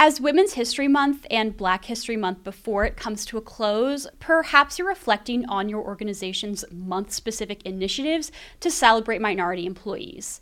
As 0.00 0.20
Women's 0.20 0.52
History 0.52 0.86
Month 0.86 1.26
and 1.28 1.56
Black 1.56 1.86
History 1.86 2.16
Month 2.16 2.44
before 2.44 2.84
it 2.84 2.96
comes 2.96 3.24
to 3.24 3.36
a 3.36 3.40
close, 3.40 4.06
perhaps 4.20 4.78
you're 4.78 4.86
reflecting 4.86 5.44
on 5.46 5.68
your 5.68 5.82
organization's 5.82 6.64
month 6.70 7.10
specific 7.12 7.66
initiatives 7.66 8.30
to 8.60 8.70
celebrate 8.70 9.20
minority 9.20 9.66
employees. 9.66 10.40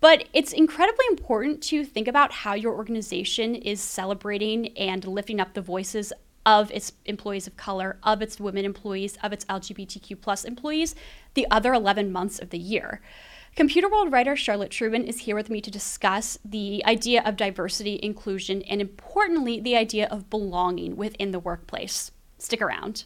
But 0.00 0.28
it's 0.34 0.52
incredibly 0.52 1.06
important 1.08 1.62
to 1.62 1.86
think 1.86 2.06
about 2.06 2.30
how 2.30 2.52
your 2.52 2.74
organization 2.74 3.54
is 3.54 3.80
celebrating 3.80 4.76
and 4.76 5.06
lifting 5.06 5.40
up 5.40 5.54
the 5.54 5.62
voices 5.62 6.12
of 6.44 6.70
its 6.70 6.92
employees 7.06 7.46
of 7.46 7.56
color, 7.56 7.96
of 8.02 8.20
its 8.20 8.38
women 8.38 8.66
employees, 8.66 9.16
of 9.22 9.32
its 9.32 9.46
LGBTQ 9.46 10.20
plus 10.20 10.44
employees 10.44 10.94
the 11.32 11.46
other 11.50 11.72
11 11.72 12.12
months 12.12 12.38
of 12.38 12.50
the 12.50 12.58
year. 12.58 13.00
Computerworld 13.56 14.12
writer 14.12 14.34
Charlotte 14.34 14.72
Trueman 14.72 15.06
is 15.06 15.20
here 15.20 15.36
with 15.36 15.48
me 15.48 15.60
to 15.60 15.70
discuss 15.70 16.36
the 16.44 16.84
idea 16.84 17.22
of 17.24 17.36
diversity, 17.36 18.00
inclusion, 18.02 18.62
and 18.62 18.80
importantly, 18.80 19.60
the 19.60 19.76
idea 19.76 20.08
of 20.10 20.28
belonging 20.28 20.96
within 20.96 21.30
the 21.30 21.38
workplace. 21.38 22.10
Stick 22.36 22.60
around. 22.60 23.04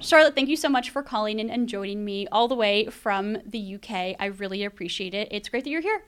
Charlotte, 0.00 0.34
thank 0.34 0.50
you 0.50 0.56
so 0.56 0.68
much 0.68 0.90
for 0.90 1.02
calling 1.02 1.38
in 1.38 1.48
and 1.48 1.66
joining 1.66 2.04
me 2.04 2.26
all 2.30 2.46
the 2.46 2.54
way 2.54 2.88
from 2.88 3.38
the 3.46 3.76
UK. 3.76 4.16
I 4.20 4.26
really 4.36 4.64
appreciate 4.64 5.14
it. 5.14 5.28
It's 5.30 5.48
great 5.48 5.64
that 5.64 5.70
you're 5.70 5.80
here. 5.80 6.02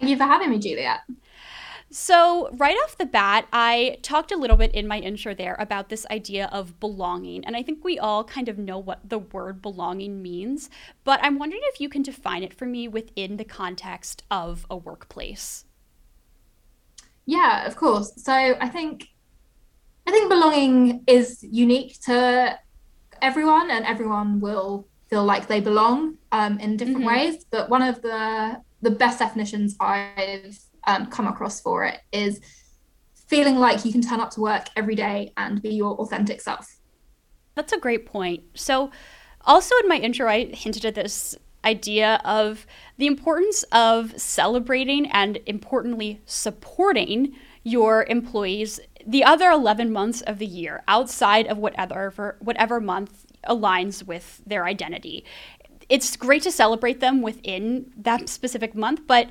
Thank 0.00 0.08
you 0.08 0.16
for 0.16 0.24
having 0.24 0.48
me, 0.48 0.58
Juliet. 0.58 1.00
So, 1.90 2.50
right 2.52 2.76
off 2.84 2.98
the 2.98 3.06
bat, 3.06 3.46
I 3.52 3.98
talked 4.02 4.32
a 4.32 4.36
little 4.36 4.56
bit 4.56 4.74
in 4.74 4.88
my 4.88 4.98
intro 4.98 5.34
there 5.34 5.56
about 5.58 5.88
this 5.88 6.04
idea 6.10 6.48
of 6.50 6.80
belonging. 6.80 7.44
And 7.44 7.56
I 7.56 7.62
think 7.62 7.84
we 7.84 7.96
all 7.98 8.24
kind 8.24 8.48
of 8.48 8.58
know 8.58 8.78
what 8.78 9.08
the 9.08 9.20
word 9.20 9.62
belonging 9.62 10.20
means. 10.20 10.68
But 11.04 11.20
I'm 11.22 11.38
wondering 11.38 11.62
if 11.66 11.80
you 11.80 11.88
can 11.88 12.02
define 12.02 12.42
it 12.42 12.52
for 12.52 12.66
me 12.66 12.88
within 12.88 13.36
the 13.36 13.44
context 13.44 14.24
of 14.30 14.66
a 14.68 14.76
workplace. 14.76 15.64
Yeah, 17.24 17.64
of 17.66 17.76
course. 17.76 18.12
So, 18.16 18.32
I 18.32 18.68
think. 18.68 19.08
I 20.08 20.12
think 20.12 20.28
belonging 20.28 21.02
is 21.08 21.42
unique 21.42 22.00
to 22.02 22.56
everyone, 23.20 23.70
and 23.70 23.84
everyone 23.84 24.38
will 24.38 24.86
feel 25.10 25.24
like 25.24 25.48
they 25.48 25.60
belong 25.60 26.18
um, 26.30 26.60
in 26.60 26.76
different 26.76 26.98
mm-hmm. 26.98 27.08
ways. 27.08 27.44
But 27.50 27.70
one 27.70 27.82
of 27.82 28.02
the 28.02 28.60
the 28.82 28.90
best 28.90 29.18
definitions 29.18 29.76
I've 29.80 30.58
um, 30.86 31.06
come 31.06 31.26
across 31.26 31.60
for 31.60 31.84
it 31.84 32.00
is 32.12 32.40
feeling 33.26 33.56
like 33.56 33.84
you 33.84 33.92
can 33.92 34.02
turn 34.02 34.20
up 34.20 34.30
to 34.30 34.40
work 34.40 34.66
every 34.76 34.94
day 34.94 35.32
and 35.36 35.60
be 35.60 35.70
your 35.70 35.94
authentic 35.96 36.40
self. 36.40 36.76
That's 37.54 37.72
a 37.72 37.78
great 37.78 38.06
point. 38.06 38.44
So, 38.54 38.90
also 39.44 39.74
in 39.82 39.88
my 39.88 39.96
intro, 39.96 40.28
I 40.28 40.46
hinted 40.46 40.84
at 40.84 40.94
this 40.94 41.36
idea 41.64 42.20
of 42.24 42.66
the 42.96 43.06
importance 43.06 43.64
of 43.72 44.18
celebrating 44.20 45.10
and 45.10 45.38
importantly 45.46 46.20
supporting 46.24 47.34
your 47.64 48.04
employees 48.04 48.78
the 49.04 49.24
other 49.24 49.50
11 49.50 49.92
months 49.92 50.20
of 50.22 50.38
the 50.38 50.46
year 50.46 50.82
outside 50.86 51.46
of 51.46 51.58
whatever 51.58 52.36
whatever 52.40 52.80
month 52.80 53.26
aligns 53.48 54.04
with 54.04 54.42
their 54.46 54.64
identity. 54.64 55.24
It's 55.88 56.16
great 56.16 56.42
to 56.42 56.50
celebrate 56.50 57.00
them 57.00 57.22
within 57.22 57.92
that 57.96 58.28
specific 58.28 58.74
month, 58.74 59.00
but 59.06 59.30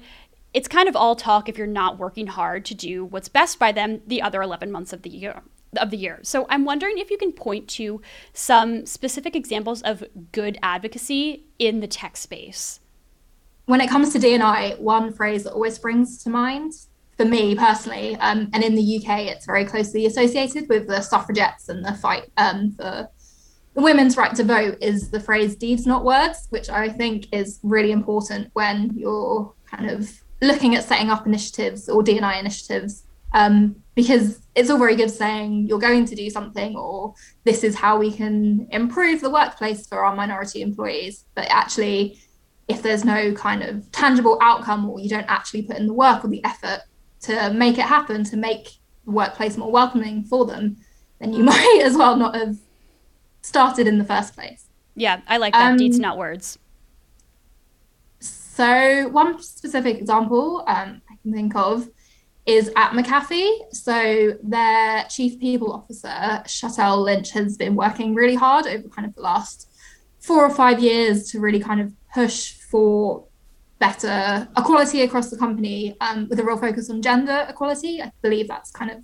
it's 0.55 0.69
kind 0.69 0.87
of 0.87 0.95
all 0.95 1.17
talk 1.17 1.49
if 1.49 1.57
you're 1.57 1.67
not 1.67 1.99
working 1.99 2.27
hard 2.27 2.63
to 2.63 2.73
do 2.73 3.03
what's 3.03 3.27
best 3.27 3.59
by 3.59 3.73
them 3.73 4.01
the 4.07 4.21
other 4.21 4.41
11 4.41 4.71
months 4.71 4.93
of 4.93 5.01
the 5.01 5.09
year 5.09 5.41
of 5.77 5.89
the 5.89 5.97
year. 5.97 6.19
So 6.23 6.45
I'm 6.49 6.63
wondering 6.63 6.97
if 6.97 7.11
you 7.11 7.17
can 7.17 7.33
point 7.33 7.67
to 7.71 8.01
some 8.31 8.85
specific 8.85 9.35
examples 9.35 9.81
of 9.81 10.05
good 10.31 10.57
advocacy 10.63 11.43
in 11.59 11.81
the 11.81 11.87
tech 11.87 12.15
space. 12.15 12.79
When 13.65 13.81
it 13.81 13.89
comes 13.89 14.13
to 14.13 14.19
D&I, 14.19 14.75
one 14.79 15.11
phrase 15.11 15.43
that 15.43 15.51
always 15.51 15.75
springs 15.75 16.23
to 16.23 16.29
mind 16.29 16.71
for 17.17 17.25
me 17.25 17.55
personally, 17.55 18.15
um, 18.17 18.49
and 18.53 18.63
in 18.63 18.75
the 18.75 18.97
UK, 18.97 19.23
it's 19.23 19.45
very 19.45 19.65
closely 19.65 20.05
associated 20.05 20.69
with 20.69 20.87
the 20.87 21.01
suffragettes 21.01 21.67
and 21.67 21.83
the 21.83 21.95
fight 21.95 22.31
um, 22.37 22.71
for 22.77 23.09
the 23.73 23.81
women's 23.81 24.15
right 24.15 24.33
to 24.35 24.43
vote, 24.45 24.77
is 24.81 25.09
the 25.09 25.19
phrase 25.19 25.57
deeds, 25.57 25.85
not 25.85 26.05
words, 26.05 26.47
which 26.49 26.69
I 26.69 26.87
think 26.87 27.27
is 27.33 27.59
really 27.61 27.91
important 27.91 28.51
when 28.53 28.91
you're 28.95 29.53
kind 29.69 29.89
of 29.89 30.09
looking 30.41 30.75
at 30.75 30.83
setting 30.83 31.09
up 31.09 31.25
initiatives 31.25 31.89
or 31.89 32.03
D&I 32.03 32.37
initiatives 32.37 33.03
um, 33.33 33.75
because 33.95 34.39
it's 34.55 34.69
all 34.69 34.77
very 34.77 34.95
good 34.95 35.11
saying 35.11 35.67
you're 35.67 35.79
going 35.79 36.05
to 36.05 36.15
do 36.15 36.29
something 36.29 36.75
or 36.75 37.13
this 37.43 37.63
is 37.63 37.75
how 37.75 37.97
we 37.97 38.11
can 38.11 38.67
improve 38.71 39.21
the 39.21 39.29
workplace 39.29 39.87
for 39.87 40.05
our 40.05 40.15
minority 40.15 40.61
employees. 40.61 41.25
But 41.35 41.47
actually, 41.49 42.19
if 42.67 42.81
there's 42.81 43.03
no 43.03 43.33
kind 43.33 43.61
of 43.61 43.91
tangible 43.91 44.37
outcome 44.41 44.89
or 44.89 44.99
you 44.99 45.09
don't 45.09 45.27
actually 45.27 45.63
put 45.63 45.77
in 45.77 45.87
the 45.87 45.93
work 45.93 46.23
or 46.23 46.29
the 46.29 46.43
effort 46.45 46.81
to 47.21 47.51
make 47.53 47.77
it 47.77 47.85
happen, 47.85 48.23
to 48.23 48.37
make 48.37 48.69
the 49.05 49.11
workplace 49.11 49.57
more 49.57 49.71
welcoming 49.71 50.23
for 50.23 50.45
them, 50.45 50.77
then 51.19 51.33
you 51.33 51.43
might 51.53 51.81
as 51.83 51.95
well 51.95 52.15
not 52.15 52.35
have 52.35 52.57
started 53.41 53.85
in 53.87 53.97
the 53.97 54.05
first 54.05 54.33
place. 54.33 54.67
Yeah, 54.95 55.21
I 55.27 55.37
like 55.37 55.53
that. 55.53 55.71
Um, 55.71 55.77
Deeds, 55.77 55.99
not 55.99 56.17
words. 56.17 56.57
So, 58.55 59.09
one 59.09 59.41
specific 59.43 59.97
example 59.97 60.63
um, 60.65 61.01
I 61.11 61.17
can 61.21 61.33
think 61.33 61.53
of 61.57 61.89
is 62.45 62.71
at 62.77 62.91
McAfee. 62.91 63.73
So, 63.73 64.37
their 64.41 65.03
chief 65.09 65.41
people 65.41 65.73
officer, 65.73 66.07
Chatelle 66.47 67.03
Lynch, 67.03 67.31
has 67.31 67.57
been 67.57 67.75
working 67.75 68.15
really 68.15 68.35
hard 68.35 68.65
over 68.65 68.87
kind 68.87 69.05
of 69.05 69.13
the 69.13 69.21
last 69.21 69.69
four 70.19 70.41
or 70.41 70.49
five 70.49 70.79
years 70.79 71.29
to 71.31 71.41
really 71.41 71.59
kind 71.59 71.81
of 71.81 71.91
push 72.13 72.53
for 72.53 73.25
better 73.79 74.47
equality 74.57 75.01
across 75.01 75.29
the 75.29 75.37
company 75.37 75.97
um, 75.99 76.29
with 76.29 76.39
a 76.39 76.43
real 76.43 76.57
focus 76.57 76.89
on 76.89 77.01
gender 77.01 77.45
equality. 77.49 78.01
I 78.01 78.09
believe 78.21 78.47
that's 78.47 78.71
kind 78.71 78.89
of 78.89 79.03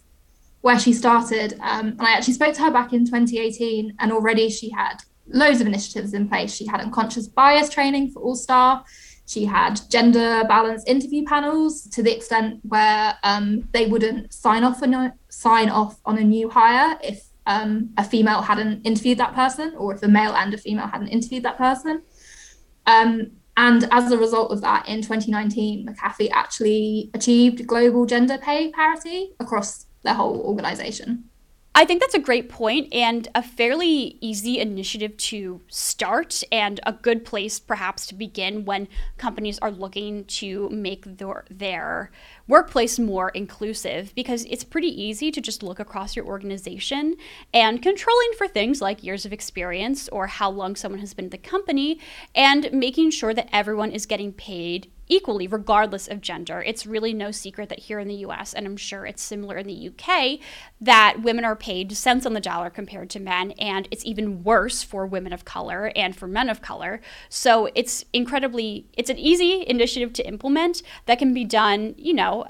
where 0.61 0.79
she 0.79 0.93
started. 0.93 1.59
Um, 1.59 1.87
and 1.89 2.03
I 2.03 2.13
actually 2.13 2.35
spoke 2.35 2.53
to 2.53 2.61
her 2.61 2.71
back 2.71 2.93
in 2.93 3.03
2018, 3.03 3.97
and 3.99 4.13
already 4.13 4.49
she 4.49 4.69
had 4.69 5.03
loads 5.27 5.59
of 5.59 5.67
initiatives 5.67 6.13
in 6.13 6.29
place. 6.29 6.55
She 6.55 6.67
had 6.67 6.79
unconscious 6.79 7.27
bias 7.27 7.69
training 7.69 8.11
for 8.11 8.21
all 8.21 8.35
staff. 8.35 8.85
She 9.31 9.45
had 9.45 9.79
gender 9.89 10.43
balanced 10.45 10.89
interview 10.89 11.23
panels 11.23 11.83
to 11.91 12.03
the 12.03 12.13
extent 12.13 12.59
where 12.63 13.17
um, 13.23 13.65
they 13.71 13.85
wouldn't 13.85 14.33
sign 14.33 14.65
off 14.65 14.83
on 14.83 14.93
a, 14.93 15.13
sign 15.29 15.69
off 15.69 16.01
on 16.03 16.17
a 16.17 16.21
new 16.21 16.49
hire 16.49 16.99
if 17.01 17.23
um, 17.45 17.91
a 17.97 18.03
female 18.03 18.41
hadn't 18.41 18.85
interviewed 18.85 19.19
that 19.19 19.33
person, 19.33 19.73
or 19.77 19.95
if 19.95 20.03
a 20.03 20.07
male 20.09 20.33
and 20.33 20.53
a 20.53 20.57
female 20.57 20.87
hadn't 20.87 21.07
interviewed 21.07 21.43
that 21.43 21.57
person. 21.57 22.01
Um, 22.85 23.31
and 23.55 23.87
as 23.91 24.11
a 24.11 24.17
result 24.17 24.51
of 24.51 24.59
that, 24.61 24.89
in 24.89 25.01
2019, 25.01 25.87
McAfee 25.87 26.29
actually 26.33 27.09
achieved 27.13 27.65
global 27.65 28.05
gender 28.05 28.37
pay 28.37 28.69
parity 28.71 29.31
across 29.39 29.85
their 30.03 30.13
whole 30.13 30.41
organization. 30.41 31.30
I 31.73 31.85
think 31.85 32.01
that's 32.01 32.13
a 32.13 32.19
great 32.19 32.49
point 32.49 32.93
and 32.93 33.29
a 33.33 33.41
fairly 33.41 34.17
easy 34.19 34.59
initiative 34.59 35.15
to 35.17 35.61
start, 35.69 36.43
and 36.51 36.81
a 36.85 36.91
good 36.91 37.23
place 37.23 37.59
perhaps 37.59 38.05
to 38.07 38.13
begin 38.13 38.65
when 38.65 38.89
companies 39.17 39.57
are 39.59 39.71
looking 39.71 40.25
to 40.25 40.67
make 40.69 41.17
their, 41.17 41.45
their 41.49 42.11
workplace 42.47 42.99
more 42.99 43.29
inclusive 43.29 44.13
because 44.15 44.45
it's 44.45 44.63
pretty 44.63 44.89
easy 44.89 45.31
to 45.31 45.41
just 45.41 45.63
look 45.63 45.79
across 45.79 46.15
your 46.15 46.25
organization 46.25 47.15
and 47.53 47.81
controlling 47.81 48.31
for 48.37 48.47
things 48.47 48.81
like 48.81 49.03
years 49.03 49.25
of 49.25 49.33
experience 49.33 50.09
or 50.09 50.27
how 50.27 50.49
long 50.49 50.75
someone 50.75 50.99
has 50.99 51.13
been 51.13 51.25
at 51.25 51.31
the 51.31 51.37
company 51.37 51.99
and 52.35 52.71
making 52.71 53.11
sure 53.11 53.33
that 53.33 53.49
everyone 53.51 53.91
is 53.91 54.05
getting 54.05 54.33
paid 54.33 54.91
equally, 55.11 55.45
regardless 55.45 56.07
of 56.07 56.21
gender. 56.21 56.63
It's 56.65 56.85
really 56.85 57.13
no 57.13 57.31
secret 57.31 57.67
that 57.67 57.79
here 57.79 57.99
in 57.99 58.07
the 58.07 58.15
US, 58.25 58.53
and 58.53 58.65
I'm 58.65 58.77
sure 58.77 59.05
it's 59.05 59.21
similar 59.21 59.57
in 59.57 59.67
the 59.67 59.89
UK, 59.89 60.39
that 60.79 61.21
women 61.21 61.43
are 61.43 61.55
paid 61.55 61.95
cents 61.97 62.25
on 62.25 62.33
the 62.33 62.39
dollar 62.39 62.69
compared 62.69 63.09
to 63.11 63.19
men, 63.19 63.51
and 63.59 63.89
it's 63.91 64.05
even 64.05 64.43
worse 64.43 64.83
for 64.83 65.05
women 65.05 65.33
of 65.33 65.43
color 65.43 65.91
and 65.97 66.15
for 66.15 66.27
men 66.27 66.47
of 66.47 66.61
color. 66.61 67.01
So 67.27 67.69
it's 67.75 68.05
incredibly, 68.13 68.87
it's 68.93 69.09
an 69.09 69.19
easy 69.19 69.65
initiative 69.67 70.13
to 70.13 70.25
implement 70.25 70.81
that 71.07 71.19
can 71.19 71.33
be 71.33 71.43
done, 71.43 71.93
you 71.97 72.13
know, 72.13 72.40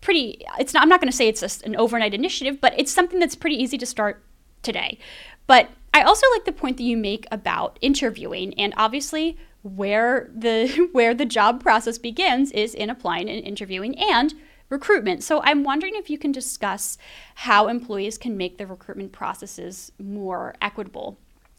pretty, 0.00 0.44
it's 0.58 0.72
not, 0.74 0.82
I'm 0.82 0.88
not 0.88 1.00
going 1.00 1.10
to 1.10 1.16
say 1.16 1.28
it's 1.28 1.42
a, 1.42 1.66
an 1.66 1.76
overnight 1.76 2.14
initiative, 2.14 2.60
but 2.60 2.74
it's 2.78 2.92
something 2.92 3.18
that's 3.18 3.34
pretty 3.34 3.60
easy 3.60 3.78
to 3.78 3.86
start 3.86 4.22
today. 4.62 4.98
But 5.46 5.70
I 5.94 6.02
also 6.02 6.26
like 6.34 6.44
the 6.44 6.52
point 6.52 6.76
that 6.76 6.82
you 6.82 6.96
make 6.96 7.26
about 7.30 7.78
interviewing, 7.80 8.52
and 8.54 8.74
obviously, 8.76 9.38
where 9.62 10.30
the 10.34 10.88
where 10.92 11.14
the 11.14 11.24
job 11.24 11.62
process 11.62 11.98
begins 11.98 12.52
is 12.52 12.74
in 12.74 12.90
applying 12.90 13.28
and 13.28 13.42
interviewing 13.42 13.98
and 13.98 14.34
recruitment. 14.68 15.22
So 15.22 15.40
I'm 15.42 15.64
wondering 15.64 15.94
if 15.94 16.10
you 16.10 16.18
can 16.18 16.32
discuss 16.32 16.98
how 17.36 17.68
employees 17.68 18.18
can 18.18 18.36
make 18.36 18.58
the 18.58 18.66
recruitment 18.66 19.12
processes 19.12 19.92
more 19.98 20.54
equitable. 20.60 21.18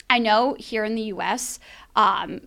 I 0.10 0.20
know 0.20 0.56
here 0.60 0.84
in 0.86 0.96
the 0.96 1.04
US, 1.04 1.60
um, 1.96 2.42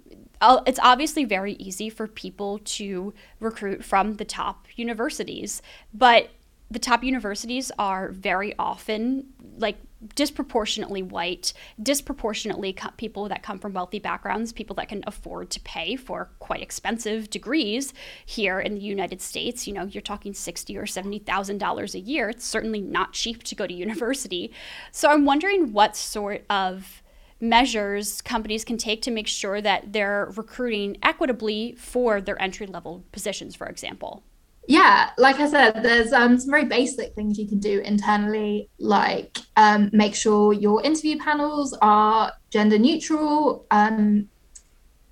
it's 0.66 0.80
obviously 0.82 1.24
very 1.24 1.54
easy 1.54 1.90
for 1.90 2.06
people 2.06 2.60
to 2.64 3.12
recruit 3.40 3.84
from 3.84 4.16
the 4.16 4.24
top 4.24 4.66
universities, 4.76 5.62
but 5.92 6.30
the 6.70 6.78
top 6.78 7.02
universities 7.02 7.72
are 7.78 8.10
very 8.12 8.54
often 8.56 9.26
like 9.58 9.76
disproportionately 10.14 11.02
white, 11.02 11.52
disproportionately 11.82 12.72
co- 12.72 12.90
people 12.96 13.28
that 13.28 13.42
come 13.42 13.58
from 13.58 13.72
wealthy 13.72 13.98
backgrounds, 13.98 14.52
people 14.52 14.76
that 14.76 14.88
can 14.88 15.02
afford 15.06 15.50
to 15.50 15.60
pay 15.60 15.96
for 15.96 16.30
quite 16.38 16.62
expensive 16.62 17.28
degrees 17.28 17.92
here 18.24 18.60
in 18.60 18.76
the 18.76 18.80
United 18.80 19.20
States. 19.20 19.66
You 19.66 19.74
know, 19.74 19.84
you're 19.84 20.00
talking 20.00 20.32
sixty 20.32 20.78
or 20.78 20.86
seventy 20.86 21.18
thousand 21.18 21.58
dollars 21.58 21.94
a 21.94 22.00
year. 22.00 22.30
It's 22.30 22.46
certainly 22.46 22.80
not 22.80 23.12
cheap 23.12 23.42
to 23.42 23.54
go 23.56 23.66
to 23.66 23.74
university. 23.74 24.52
So 24.92 25.10
I'm 25.10 25.24
wondering 25.24 25.72
what 25.72 25.96
sort 25.96 26.44
of 26.48 27.02
measures 27.40 28.20
companies 28.20 28.64
can 28.64 28.76
take 28.76 29.02
to 29.02 29.10
make 29.10 29.26
sure 29.26 29.60
that 29.60 29.92
they're 29.92 30.32
recruiting 30.36 30.98
equitably 31.02 31.74
for 31.78 32.20
their 32.20 32.40
entry 32.40 32.66
level 32.66 33.04
positions, 33.12 33.56
for 33.56 33.66
example. 33.66 34.22
Yeah, 34.68 35.10
like 35.18 35.40
I 35.40 35.48
said, 35.48 35.82
there's 35.82 36.12
um, 36.12 36.38
some 36.38 36.50
very 36.50 36.66
basic 36.66 37.14
things 37.14 37.38
you 37.38 37.48
can 37.48 37.58
do 37.58 37.80
internally, 37.80 38.68
like 38.78 39.38
um, 39.56 39.90
make 39.92 40.14
sure 40.14 40.52
your 40.52 40.82
interview 40.84 41.18
panels 41.18 41.76
are 41.82 42.32
gender 42.50 42.78
neutral, 42.78 43.66
um, 43.70 44.28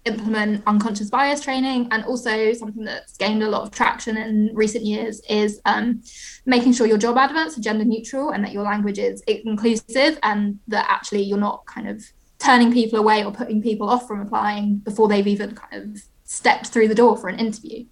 implement 0.04 0.62
unconscious 0.66 1.10
bias 1.10 1.40
training, 1.42 1.88
and 1.90 2.04
also 2.04 2.52
something 2.52 2.84
that's 2.84 3.16
gained 3.16 3.42
a 3.42 3.48
lot 3.48 3.62
of 3.62 3.70
traction 3.70 4.16
in 4.16 4.50
recent 4.54 4.84
years 4.84 5.20
is 5.28 5.60
um, 5.64 6.02
making 6.46 6.72
sure 6.72 6.86
your 6.86 6.98
job 6.98 7.16
adverts 7.16 7.58
are 7.58 7.60
gender 7.60 7.84
neutral 7.84 8.30
and 8.30 8.44
that 8.44 8.52
your 8.52 8.62
language 8.62 8.98
is 8.98 9.22
inclusive 9.22 10.18
and 10.22 10.58
that 10.68 10.86
actually 10.88 11.22
you're 11.22 11.38
not 11.38 11.64
kind 11.66 11.88
of 11.88 12.04
turning 12.38 12.72
people 12.72 12.98
away 12.98 13.24
or 13.24 13.32
putting 13.32 13.62
people 13.62 13.88
off 13.88 14.06
from 14.06 14.20
applying 14.20 14.76
before 14.78 15.08
they've 15.08 15.26
even 15.26 15.54
kind 15.54 15.82
of 15.82 16.02
stepped 16.24 16.68
through 16.68 16.88
the 16.88 16.94
door 16.94 17.16
for 17.16 17.28
an 17.28 17.38
interview. 17.38 17.84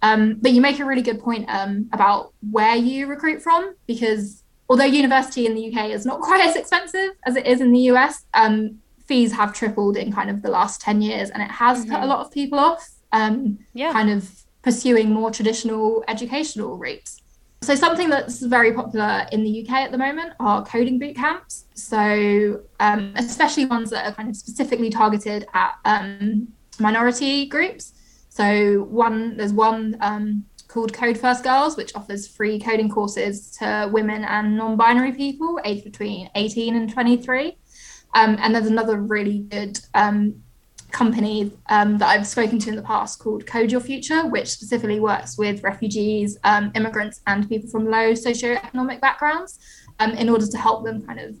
Um, 0.00 0.38
but 0.40 0.52
you 0.52 0.60
make 0.60 0.80
a 0.80 0.84
really 0.84 1.02
good 1.02 1.20
point 1.20 1.48
um, 1.48 1.88
about 1.92 2.32
where 2.50 2.74
you 2.74 3.06
recruit 3.06 3.40
from, 3.40 3.74
because 3.86 4.42
although 4.68 4.84
university 4.84 5.46
in 5.46 5.54
the 5.54 5.72
UK 5.72 5.90
is 5.90 6.04
not 6.04 6.20
quite 6.22 6.44
as 6.44 6.56
expensive 6.56 7.10
as 7.24 7.36
it 7.36 7.46
is 7.46 7.60
in 7.60 7.72
the 7.72 7.80
US, 7.92 8.24
um, 8.34 8.78
fees 9.06 9.32
have 9.32 9.52
tripled 9.52 9.96
in 9.96 10.12
kind 10.12 10.30
of 10.30 10.42
the 10.42 10.50
last 10.50 10.80
10 10.80 11.02
years, 11.02 11.30
and 11.30 11.42
it 11.42 11.50
has 11.50 11.82
mm-hmm. 11.82 11.94
put 11.94 12.02
a 12.02 12.06
lot 12.06 12.20
of 12.20 12.32
people 12.32 12.58
off 12.58 12.90
um, 13.12 13.58
yeah. 13.74 13.92
kind 13.92 14.10
of 14.10 14.42
pursuing 14.62 15.10
more 15.10 15.30
traditional 15.30 16.04
educational 16.08 16.76
routes. 16.76 17.21
So, 17.62 17.74
something 17.74 18.10
that's 18.10 18.42
very 18.42 18.72
popular 18.72 19.26
in 19.32 19.42
the 19.44 19.64
UK 19.64 19.74
at 19.76 19.92
the 19.92 19.98
moment 19.98 20.32
are 20.40 20.64
coding 20.64 20.98
boot 20.98 21.16
camps. 21.16 21.64
So, 21.74 22.60
um, 22.80 23.12
especially 23.16 23.66
ones 23.66 23.90
that 23.90 24.06
are 24.06 24.12
kind 24.12 24.28
of 24.28 24.36
specifically 24.36 24.90
targeted 24.90 25.46
at 25.54 25.74
um, 25.84 26.48
minority 26.78 27.46
groups. 27.46 27.94
So 28.28 28.84
one 28.84 29.36
there's 29.36 29.52
one 29.52 29.96
um, 30.00 30.44
called 30.68 30.92
Code 30.94 31.18
First 31.18 31.44
Girls, 31.44 31.76
which 31.76 31.94
offers 31.94 32.26
free 32.26 32.58
coding 32.58 32.88
courses 32.88 33.50
to 33.58 33.90
women 33.92 34.24
and 34.24 34.56
non-binary 34.56 35.12
people 35.12 35.60
aged 35.64 35.84
between 35.84 36.30
18 36.34 36.74
and 36.74 36.90
23. 36.90 37.58
Um, 38.14 38.38
and 38.40 38.54
there's 38.54 38.66
another 38.66 38.96
really 38.96 39.40
good 39.40 39.78
um, 39.94 40.42
company 40.92 41.50
um, 41.68 41.98
that 41.98 42.08
I've 42.08 42.26
spoken 42.26 42.58
to 42.60 42.70
in 42.70 42.76
the 42.76 42.82
past 42.82 43.18
called 43.18 43.46
Code 43.46 43.72
Your 43.72 43.80
Future, 43.80 44.26
which 44.26 44.48
specifically 44.48 45.00
works 45.00 45.38
with 45.38 45.62
refugees, 45.62 46.38
um, 46.44 46.70
immigrants, 46.74 47.20
and 47.26 47.48
people 47.48 47.68
from 47.68 47.86
low 47.86 48.12
socioeconomic 48.12 49.00
backgrounds 49.00 49.58
um, 49.98 50.12
in 50.12 50.28
order 50.28 50.46
to 50.46 50.58
help 50.58 50.84
them 50.84 51.04
kind 51.04 51.20
of 51.20 51.36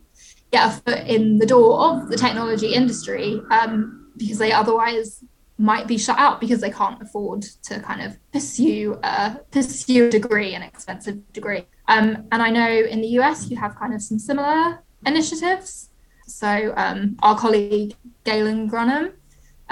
get 0.50 0.68
a 0.68 0.80
foot 0.80 1.06
in 1.06 1.38
the 1.38 1.46
door 1.46 1.80
of 1.80 2.08
the 2.08 2.16
technology 2.16 2.74
industry 2.74 3.40
um, 3.50 4.10
because 4.16 4.38
they 4.38 4.52
otherwise 4.52 5.24
might 5.58 5.86
be 5.86 5.96
shut 5.96 6.18
out 6.18 6.40
because 6.40 6.60
they 6.60 6.70
can't 6.70 7.00
afford 7.00 7.42
to 7.42 7.78
kind 7.80 8.02
of 8.02 8.16
pursue 8.32 8.98
a 9.02 9.38
pursue 9.50 10.06
a 10.06 10.10
degree, 10.10 10.54
an 10.54 10.62
expensive 10.62 11.32
degree. 11.32 11.66
Um, 11.88 12.26
and 12.32 12.42
I 12.42 12.50
know 12.50 12.68
in 12.68 13.00
the 13.00 13.08
US 13.18 13.50
you 13.50 13.56
have 13.56 13.76
kind 13.76 13.94
of 13.94 14.02
some 14.02 14.18
similar 14.18 14.82
initiatives. 15.06 15.90
So 16.26 16.72
um, 16.76 17.16
our 17.22 17.38
colleague 17.38 17.94
Galen 18.24 18.68
Gruman 18.68 19.12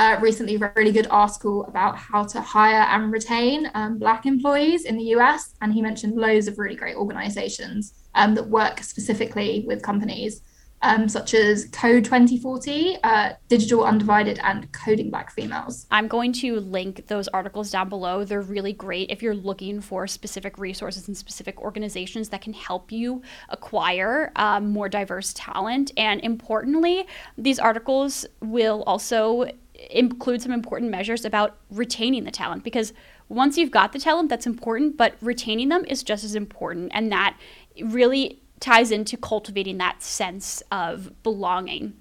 uh, 0.00 0.18
recently 0.18 0.54
a 0.56 0.72
really 0.76 0.92
good 0.92 1.06
article 1.10 1.66
about 1.66 1.94
how 1.94 2.24
to 2.24 2.40
hire 2.40 2.86
and 2.88 3.12
retain 3.12 3.70
um, 3.74 3.98
Black 3.98 4.24
employees 4.24 4.86
in 4.86 4.96
the 4.96 5.04
US, 5.16 5.54
and 5.60 5.74
he 5.74 5.82
mentioned 5.82 6.16
loads 6.16 6.48
of 6.48 6.58
really 6.58 6.74
great 6.74 6.96
organisations 6.96 7.92
um, 8.14 8.34
that 8.34 8.48
work 8.48 8.82
specifically 8.82 9.62
with 9.66 9.82
companies 9.82 10.40
um, 10.82 11.08
such 11.08 11.34
as 11.34 11.66
Code 11.72 12.04
2040, 12.04 12.96
uh, 13.04 13.32
Digital 13.48 13.84
Undivided, 13.84 14.40
and 14.42 14.72
Coding 14.72 15.10
Black 15.10 15.30
Females. 15.30 15.86
I'm 15.90 16.08
going 16.08 16.32
to 16.34 16.60
link 16.60 17.06
those 17.08 17.28
articles 17.28 17.70
down 17.70 17.88
below. 17.88 18.24
They're 18.24 18.40
really 18.40 18.72
great 18.72 19.10
if 19.10 19.22
you're 19.22 19.34
looking 19.34 19.80
for 19.80 20.06
specific 20.06 20.56
resources 20.58 21.08
and 21.08 21.16
specific 21.16 21.60
organizations 21.60 22.30
that 22.30 22.40
can 22.40 22.54
help 22.54 22.90
you 22.90 23.22
acquire 23.50 24.32
um, 24.36 24.70
more 24.70 24.88
diverse 24.88 25.34
talent. 25.34 25.92
And 25.96 26.20
importantly, 26.22 27.06
these 27.36 27.58
articles 27.58 28.24
will 28.40 28.82
also 28.84 29.50
include 29.90 30.42
some 30.42 30.52
important 30.52 30.90
measures 30.90 31.24
about 31.24 31.56
retaining 31.70 32.24
the 32.24 32.30
talent 32.30 32.64
because 32.64 32.92
once 33.28 33.56
you've 33.56 33.70
got 33.70 33.92
the 33.92 33.98
talent, 33.98 34.28
that's 34.28 34.46
important, 34.46 34.96
but 34.96 35.14
retaining 35.20 35.68
them 35.68 35.84
is 35.86 36.02
just 36.02 36.24
as 36.24 36.34
important. 36.34 36.90
And 36.92 37.10
that 37.12 37.38
really 37.82 38.42
ties 38.58 38.90
into 38.90 39.16
cultivating 39.16 39.78
that 39.78 40.02
sense 40.02 40.62
of 40.70 41.22
belonging. 41.22 41.94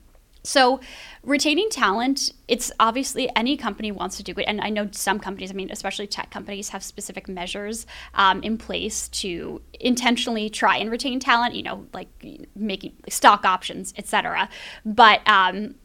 So, 0.44 0.80
retaining 1.22 1.70
talent, 1.70 2.32
it's 2.48 2.72
obviously 2.80 3.30
any 3.36 3.58
company 3.58 3.92
wants 3.92 4.18
to 4.18 4.24
do 4.24 4.34
it. 4.38 4.44
And 4.44 4.62
I 4.62 4.70
know 4.70 4.88
some 4.92 5.20
companies, 5.20 5.52
I 5.52 5.54
mean, 5.54 5.70
especially 5.70 6.08
tech 6.08 6.32
companies, 6.32 6.70
have 6.70 6.82
specific 6.82 7.28
measures 7.28 7.86
um, 8.14 8.42
in 8.42 8.58
place 8.58 9.10
to 9.10 9.62
intentionally 9.80 10.50
try 10.50 10.78
and 10.78 10.90
retain 10.90 11.20
talent, 11.20 11.56
you 11.56 11.64
know, 11.64 11.86
like 11.94 12.08
making 12.56 12.94
stock 13.10 13.44
options, 13.46 13.94
etc. 13.98 14.50
But, 14.86 15.22
um, 15.28 15.76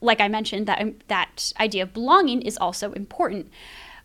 like 0.00 0.20
I 0.20 0.28
mentioned, 0.28 0.66
that, 0.66 0.94
that 1.08 1.52
idea 1.58 1.82
of 1.82 1.92
belonging 1.92 2.42
is 2.42 2.56
also 2.56 2.92
important. 2.92 3.50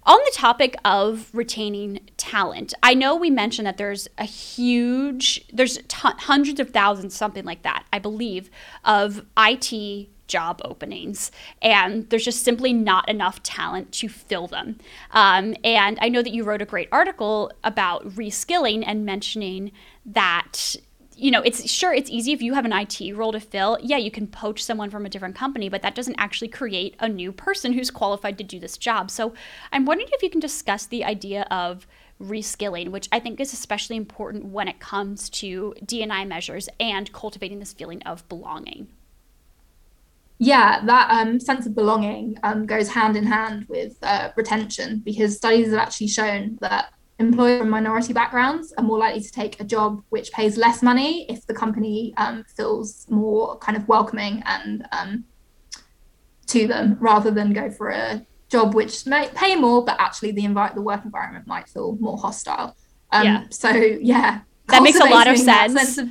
On 0.08 0.20
the 0.26 0.32
topic 0.36 0.76
of 0.86 1.32
retaining 1.34 2.00
talent, 2.16 2.76
I 2.84 2.94
know 2.94 3.16
we 3.16 3.32
mentioned 3.32 3.66
that 3.66 3.78
there's 3.78 4.08
a 4.20 4.26
huge, 4.26 5.48
there's 5.52 5.78
t- 5.78 5.84
hundreds 5.90 6.60
of 6.60 6.70
thousands, 6.70 7.16
something 7.16 7.44
like 7.44 7.64
that, 7.64 7.86
I 7.92 7.98
believe, 7.98 8.52
of 8.84 9.26
IT 9.36 10.10
job 10.28 10.62
openings, 10.64 11.32
and 11.62 12.10
there's 12.10 12.26
just 12.26 12.44
simply 12.44 12.74
not 12.74 13.08
enough 13.10 13.42
talent 13.44 13.92
to 13.94 14.10
fill 14.10 14.48
them. 14.48 14.78
Um, 15.12 15.56
and 15.64 15.98
I 16.02 16.10
know 16.10 16.22
that 16.22 16.34
you 16.34 16.44
wrote 16.44 16.62
a 16.62 16.66
great 16.66 16.90
article 16.92 17.52
about 17.64 18.08
reskilling 18.10 18.84
and 18.86 19.06
mentioning 19.06 19.72
that 20.06 20.76
you 21.18 21.32
know, 21.32 21.42
it's 21.42 21.70
sure 21.70 21.94
it's 21.94 22.10
easy 22.10 22.32
if 22.32 22.42
you 22.42 22.54
have 22.54 22.66
an 22.66 22.74
IT 22.74 23.16
role 23.16 23.32
to 23.32 23.40
fill. 23.40 23.78
Yeah, 23.82 23.98
you 23.98 24.12
can 24.12 24.28
poach 24.28 24.64
someone 24.64 24.90
from 24.90 25.06
a 25.06 25.10
different 25.10 25.36
company, 25.36 25.70
but 25.70 25.82
that 25.82 25.96
doesn't 25.96 26.20
actually 26.20 26.50
create 26.50 26.96
a 27.00 27.08
new 27.08 27.32
person 27.32 27.74
who's 27.74 27.90
qualified 27.90 28.38
to 28.38 28.44
do 28.44 28.60
this 28.60 28.78
job. 28.78 29.10
So 29.10 29.34
I'm 29.72 29.86
wondering 29.86 30.10
if 30.12 30.22
you 30.22 30.30
can 30.30 30.40
discuss 30.40 30.86
the 30.86 31.04
idea 31.04 31.44
of 31.44 31.88
reskilling, 32.22 32.90
which 32.90 33.08
I 33.12 33.20
think 33.20 33.40
is 33.40 33.54
especially 33.54 33.96
important 33.96 34.46
when 34.46 34.68
it 34.68 34.80
comes 34.80 35.30
to 35.32 35.74
DNI 35.84 36.28
measures 36.28 36.70
and 36.80 37.12
cultivating 37.14 37.60
this 37.60 37.74
feeling 37.74 38.02
of 38.04 38.28
belonging. 38.30 38.88
Yeah, 40.38 40.84
that 40.86 41.12
um, 41.12 41.40
sense 41.40 41.66
of 41.66 41.76
belonging 41.76 42.38
um, 42.44 42.66
goes 42.66 42.90
hand 42.90 43.16
in 43.16 43.26
hand 43.26 43.68
with 43.70 43.98
uh, 44.02 44.32
retention 44.36 45.02
because 45.06 45.38
studies 45.38 45.70
have 45.70 45.80
actually 45.80 46.08
shown 46.08 46.58
that 46.60 46.94
employees 47.20 47.60
from 47.60 47.70
minority 47.70 48.14
backgrounds 48.14 48.74
are 48.78 48.84
more 48.84 48.98
likely 48.98 49.22
to 49.22 49.32
take 49.32 49.60
a 49.60 49.64
job 49.64 50.04
which 50.10 50.32
pays 50.32 50.58
less 50.58 50.84
money 50.84 51.26
if 51.30 51.46
the 51.48 51.54
company 51.54 52.14
um, 52.18 52.44
feels 52.56 53.06
more 53.10 53.58
kind 53.60 53.78
of 53.78 53.88
welcoming 53.88 54.44
and 54.46 54.86
um, 54.92 55.24
to 56.48 56.68
them 56.68 56.98
rather 57.00 57.32
than 57.32 57.54
go 57.54 57.70
for 57.70 57.90
a 57.90 58.26
job 58.50 58.74
which 58.74 59.06
may 59.06 59.30
pay 59.34 59.56
more 59.56 59.84
but 59.84 60.00
actually 60.00 60.32
the 60.32 60.44
envi- 60.44 60.76
the 60.76 60.82
work 60.82 61.04
environment 61.06 61.48
might 61.48 61.70
feel 61.70 61.98
more 62.00 62.18
hostile. 62.18 62.76
Um, 63.12 63.26
yeah. 63.26 63.44
so 63.50 63.70
yeah. 63.70 64.42
That 64.68 64.84
makes 64.84 65.00
a 65.00 65.06
lot 65.06 65.28
of 65.28 65.38
sense. 65.38 65.98
of, 65.98 66.10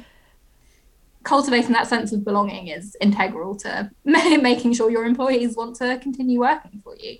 cultivating 1.25 1.73
that 1.73 1.87
sense 1.87 2.13
of 2.13 2.25
belonging 2.25 2.69
is 2.69 2.97
integral 3.01 3.57
to 3.57 3.91
making 4.05 4.73
sure 4.75 4.91
your 4.91 5.05
employees 5.05 5.57
want 5.57 5.75
to 5.77 5.99
continue 5.99 6.41
working 6.41 6.81
for 6.83 6.97
you. 6.97 7.19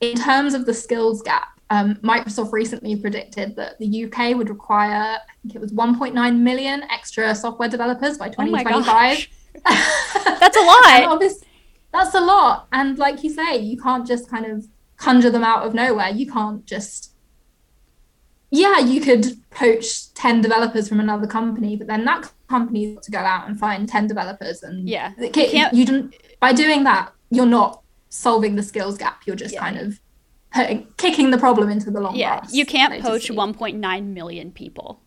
In 0.00 0.16
terms 0.16 0.54
of 0.54 0.66
the 0.66 0.74
skills 0.74 1.22
gap 1.22 1.53
um, 1.70 1.94
Microsoft 1.96 2.52
recently 2.52 2.96
predicted 2.96 3.56
that 3.56 3.78
the 3.78 4.04
UK 4.04 4.36
would 4.36 4.48
require, 4.48 5.18
I 5.18 5.32
think 5.42 5.54
it 5.54 5.60
was 5.60 5.72
1.9 5.72 6.38
million 6.38 6.82
extra 6.84 7.34
software 7.34 7.68
developers 7.68 8.18
by 8.18 8.28
2025. 8.28 9.26
Oh 9.56 9.60
that's 10.40 10.56
a 10.56 10.60
lot. 10.60 11.20
that's 11.92 12.14
a 12.14 12.20
lot. 12.20 12.66
And 12.72 12.98
like 12.98 13.22
you 13.22 13.30
say, 13.30 13.56
you 13.56 13.80
can't 13.80 14.06
just 14.06 14.28
kind 14.28 14.46
of 14.46 14.66
conjure 14.96 15.30
them 15.30 15.44
out 15.44 15.66
of 15.66 15.74
nowhere. 15.74 16.10
You 16.10 16.30
can't 16.30 16.64
just, 16.66 17.14
yeah, 18.50 18.78
you 18.78 19.00
could 19.00 19.26
poach 19.50 20.12
10 20.14 20.42
developers 20.42 20.88
from 20.88 21.00
another 21.00 21.26
company, 21.26 21.76
but 21.76 21.86
then 21.86 22.04
that 22.04 22.30
company 22.48 22.98
to 23.02 23.10
go 23.10 23.18
out 23.18 23.48
and 23.48 23.58
find 23.58 23.88
10 23.88 24.06
developers. 24.06 24.62
And 24.62 24.88
yeah, 24.88 25.12
you, 25.18 25.66
you 25.72 25.86
don't, 25.86 26.14
by 26.40 26.52
doing 26.52 26.84
that, 26.84 27.12
you're 27.30 27.46
not 27.46 27.82
solving 28.10 28.54
the 28.56 28.62
skills 28.62 28.98
gap. 28.98 29.22
You're 29.26 29.36
just 29.36 29.54
yeah. 29.54 29.60
kind 29.60 29.78
of 29.78 29.98
kicking 30.96 31.30
the 31.30 31.38
problem 31.38 31.70
into 31.70 31.90
the 31.90 32.00
long 32.00 32.14
yeah, 32.16 32.40
grass. 32.40 32.54
you 32.54 32.66
can't 32.66 33.02
so 33.02 33.10
poach 33.10 33.28
1.9 33.28 34.06
million 34.06 34.52
people. 34.52 35.00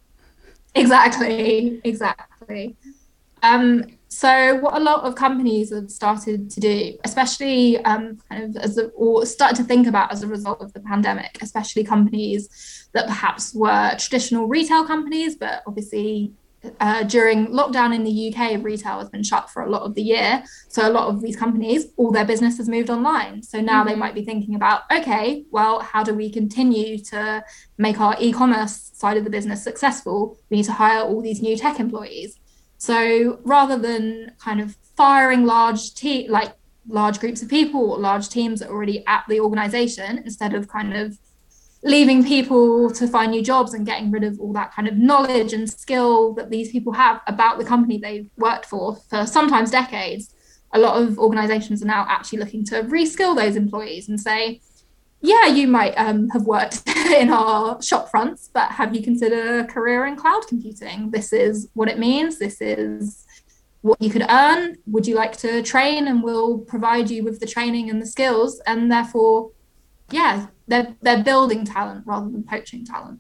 Exactly, 0.76 1.82
exactly. 1.84 2.76
Um, 3.44 3.86
so 4.10 4.56
what 4.56 4.76
a 4.76 4.80
lot 4.80 5.04
of 5.04 5.16
companies 5.16 5.74
have 5.74 5.92
started 5.92 6.50
to 6.52 6.60
do, 6.60 6.98
especially 7.04 7.78
um, 7.84 8.18
kind 8.30 8.44
of 8.44 8.64
as 8.64 8.78
a, 8.78 8.88
or 8.90 9.26
started 9.26 9.58
to 9.58 9.64
think 9.64 9.86
about 9.86 10.12
as 10.12 10.24
a 10.24 10.28
result 10.28 10.62
of 10.62 10.74
the 10.74 10.80
pandemic, 10.80 11.38
especially 11.42 11.84
companies 11.84 12.88
that 12.94 13.06
perhaps 13.06 13.54
were 13.54 13.96
traditional 13.98 14.48
retail 14.48 14.86
companies, 14.86 15.36
but 15.36 15.62
obviously 15.68 16.34
uh, 16.80 17.04
during 17.04 17.48
lockdown 17.48 17.94
in 17.94 18.04
the 18.04 18.34
UK, 18.34 18.64
retail 18.64 19.00
has 19.00 19.10
been 19.10 19.24
shut 19.24 19.50
for 19.50 19.64
a 19.64 19.70
lot 19.70 19.84
of 19.84 19.96
the 19.96 20.02
year. 20.02 20.44
So 20.68 20.88
a 20.88 20.92
lot 20.92 21.08
of 21.08 21.22
these 21.22 21.36
companies, 21.36 21.88
all 21.98 22.12
their 22.12 22.26
business 22.26 22.58
has 22.58 22.70
moved 22.70 22.90
online. 22.90 23.44
So 23.44 23.62
now 23.62 23.80
mm-hmm. 23.80 23.90
they 23.90 23.96
might 23.96 24.16
be 24.16 24.24
thinking 24.24 24.56
about, 24.56 24.82
okay, 24.92 25.46
well, 25.52 25.80
how 25.80 26.04
do 26.04 26.14
we 26.14 26.30
continue 26.30 26.98
to 27.06 27.44
make 27.78 28.00
our 28.00 28.16
e-commerce 28.20 28.92
side 28.94 29.18
of 29.18 29.24
the 29.24 29.30
business 29.30 29.64
successful? 29.64 30.38
We 30.50 30.58
need 30.58 30.66
to 30.66 30.74
hire 30.74 31.02
all 31.02 31.22
these 31.22 31.42
new 31.42 31.58
tech 31.58 31.80
employees. 31.80 32.40
So 32.78 33.40
rather 33.44 33.78
than 33.78 34.34
kind 34.40 34.62
of 34.62 34.78
firing 34.96 35.46
large 35.46 35.94
te- 35.96 36.28
like 36.28 36.54
large 36.88 37.20
groups 37.20 37.42
of 37.42 37.50
people 37.50 37.92
or 37.92 38.00
large 38.00 38.30
teams 38.30 38.60
that 38.60 38.70
are 38.70 38.74
already 38.74 39.06
at 39.08 39.24
the 39.28 39.40
organization, 39.40 40.20
instead 40.20 40.54
of 40.54 40.68
kind 40.68 40.96
of 40.96 41.18
leaving 41.84 42.24
people 42.24 42.90
to 42.92 43.08
find 43.08 43.32
new 43.32 43.44
jobs 43.44 43.74
and 43.74 43.86
getting 43.86 44.12
rid 44.12 44.24
of 44.24 44.40
all 44.40 44.54
that 44.54 44.74
kind 44.74 44.88
of 44.88 44.98
knowledge 44.98 45.54
and 45.54 45.70
skill 45.70 46.34
that 46.34 46.50
these 46.50 46.72
people 46.72 46.94
have 46.94 47.22
about 47.28 47.58
the 47.58 47.66
company 47.66 47.98
they've 47.98 48.30
worked 48.38 48.66
for 48.66 48.96
for 49.10 49.26
sometimes 49.26 49.72
decades. 49.72 50.34
A 50.74 50.80
lot 50.80 51.02
of 51.02 51.18
organizations 51.20 51.82
are 51.84 51.88
now 51.88 52.06
actually 52.10 52.40
looking 52.40 52.66
to 52.66 52.84
reskill 52.84 53.36
those 53.36 53.56
employees 53.56 54.10
and 54.10 54.20
say 54.20 54.62
yeah 55.22 55.48
you 55.48 55.68
might 55.68 55.94
um, 55.96 56.30
have 56.30 56.44
worked 56.44 56.88
in 57.12 57.32
our 57.32 57.82
shop 57.82 58.10
fronts 58.10 58.52
but 58.54 58.70
have 58.70 58.96
you 58.96 59.02
considered 59.02 59.66
a 59.66 59.68
career 59.68 60.06
in 60.08 60.16
cloud 60.16 60.48
computing? 60.48 61.12
This 61.12 61.32
is 61.32 61.70
what 61.74 61.90
it 61.90 62.00
means. 62.00 62.40
This 62.40 62.60
is 62.60 63.26
what 63.82 64.02
you 64.02 64.10
could 64.10 64.26
earn. 64.30 64.78
Would 64.88 65.08
you 65.08 65.16
like 65.16 65.38
to 65.38 65.62
train 65.62 66.08
and 66.08 66.24
we'll 66.24 66.60
provide 66.60 67.10
you 67.10 67.24
with 67.24 67.40
the 67.40 67.48
training 67.48 67.90
and 67.90 68.02
the 68.02 68.06
skills? 68.06 68.60
And 68.66 68.92
therefore 68.92 69.52
yeah, 70.12 70.48
they're 70.68 70.96
they're 71.02 71.24
building 71.24 71.66
talent 71.66 72.06
rather 72.06 72.30
than 72.30 72.44
poaching 72.44 72.86
talent. 72.86 73.20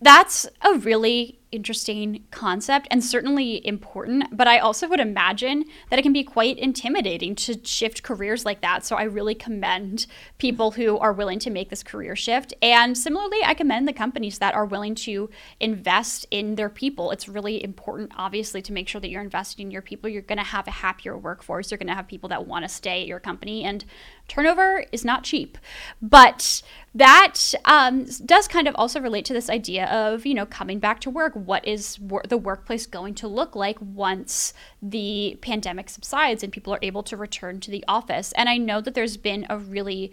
That's 0.00 0.46
a 0.62 0.74
really 0.74 1.39
interesting 1.52 2.24
concept 2.30 2.86
and 2.90 3.04
certainly 3.04 3.66
important, 3.66 4.36
but 4.36 4.46
I 4.46 4.58
also 4.58 4.88
would 4.88 5.00
imagine 5.00 5.64
that 5.88 5.98
it 5.98 6.02
can 6.02 6.12
be 6.12 6.22
quite 6.22 6.58
intimidating 6.58 7.34
to 7.36 7.58
shift 7.64 8.02
careers 8.02 8.44
like 8.44 8.60
that. 8.60 8.84
So 8.84 8.96
I 8.96 9.02
really 9.02 9.34
commend 9.34 10.06
people 10.38 10.72
who 10.72 10.98
are 10.98 11.12
willing 11.12 11.38
to 11.40 11.50
make 11.50 11.70
this 11.70 11.82
career 11.82 12.14
shift. 12.14 12.54
And 12.62 12.96
similarly, 12.96 13.38
I 13.44 13.54
commend 13.54 13.88
the 13.88 13.92
companies 13.92 14.38
that 14.38 14.54
are 14.54 14.64
willing 14.64 14.94
to 14.96 15.30
invest 15.58 16.26
in 16.30 16.54
their 16.54 16.70
people. 16.70 17.10
It's 17.10 17.28
really 17.28 17.62
important, 17.62 18.12
obviously, 18.16 18.62
to 18.62 18.72
make 18.72 18.88
sure 18.88 19.00
that 19.00 19.10
you're 19.10 19.22
investing 19.22 19.66
in 19.66 19.70
your 19.70 19.82
people. 19.82 20.08
You're 20.08 20.22
going 20.22 20.38
to 20.38 20.44
have 20.44 20.68
a 20.68 20.72
happier 20.72 21.16
workforce. 21.16 21.70
You're 21.70 21.78
going 21.78 21.88
to 21.88 21.94
have 21.94 22.06
people 22.06 22.28
that 22.28 22.46
want 22.46 22.64
to 22.64 22.68
stay 22.68 23.02
at 23.02 23.06
your 23.06 23.20
company. 23.20 23.64
And 23.64 23.84
turnover 24.28 24.84
is 24.92 25.04
not 25.04 25.24
cheap. 25.24 25.58
But 26.00 26.62
that 26.94 27.54
um, 27.64 28.06
does 28.24 28.48
kind 28.48 28.66
of 28.66 28.74
also 28.74 29.00
relate 29.00 29.24
to 29.26 29.32
this 29.32 29.48
idea 29.48 29.86
of 29.86 30.26
you 30.26 30.34
know 30.34 30.46
coming 30.46 30.78
back 30.78 31.00
to 31.00 31.10
work 31.10 31.34
what 31.46 31.66
is 31.66 31.98
wor- 31.98 32.24
the 32.28 32.38
workplace 32.38 32.86
going 32.86 33.14
to 33.14 33.28
look 33.28 33.54
like 33.54 33.78
once 33.80 34.54
the 34.82 35.38
pandemic 35.42 35.88
subsides 35.88 36.42
and 36.42 36.52
people 36.52 36.72
are 36.72 36.78
able 36.82 37.02
to 37.02 37.16
return 37.16 37.60
to 37.60 37.70
the 37.70 37.84
office 37.88 38.32
and 38.32 38.48
i 38.48 38.56
know 38.56 38.80
that 38.80 38.94
there's 38.94 39.16
been 39.16 39.46
a 39.48 39.58
really 39.58 40.12